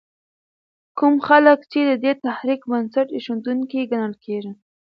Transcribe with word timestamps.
کوم 0.97 1.15
خلک 1.27 1.59
د 1.89 1.91
دې 2.03 2.11
تحریک 2.25 2.61
بنسټ 2.71 3.07
ایښودونکي 3.15 3.81
ګڼل 3.91 4.13
کېږي؟ 4.23 4.53